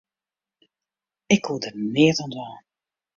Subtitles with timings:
[1.33, 2.63] Ik koe der neat oan dwaan.